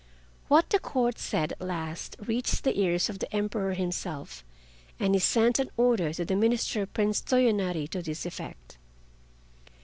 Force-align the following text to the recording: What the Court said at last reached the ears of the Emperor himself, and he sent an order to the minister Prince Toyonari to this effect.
What 0.47 0.71
the 0.71 0.79
Court 0.79 1.19
said 1.19 1.51
at 1.51 1.61
last 1.61 2.15
reached 2.19 2.63
the 2.63 2.75
ears 2.79 3.07
of 3.07 3.19
the 3.19 3.31
Emperor 3.31 3.75
himself, 3.75 4.43
and 4.99 5.13
he 5.13 5.19
sent 5.19 5.59
an 5.59 5.69
order 5.77 6.11
to 6.11 6.25
the 6.25 6.35
minister 6.35 6.87
Prince 6.87 7.21
Toyonari 7.21 7.87
to 7.91 8.01
this 8.01 8.25
effect. 8.25 8.79